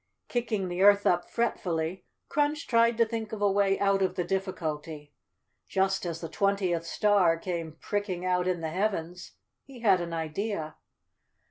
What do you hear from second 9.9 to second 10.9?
an idea.